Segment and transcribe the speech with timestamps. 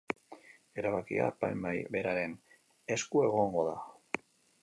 [0.83, 2.33] Erabakia epaimahai beraren
[2.97, 3.77] esku egongo da.